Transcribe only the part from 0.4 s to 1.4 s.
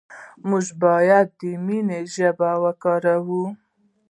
موږ باید